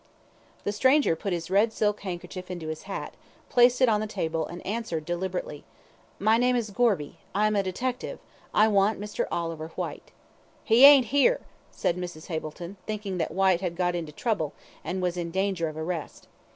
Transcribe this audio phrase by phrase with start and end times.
[0.63, 3.13] The stranger put his red silk handkerchief into his hat,
[3.49, 5.63] placed it on the table, and answered deliberately
[6.17, 7.19] "My name is Gorby.
[7.35, 8.17] I am a detective.
[8.51, 9.27] I want Mr.
[9.29, 10.09] Oliver Whyte."
[10.63, 12.29] "He ain't here," said Mrs.
[12.29, 14.53] Hableton, thinking that Whyte had got into trouble,
[14.83, 16.27] and was in danger of arrest.